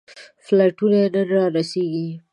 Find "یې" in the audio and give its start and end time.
1.01-1.07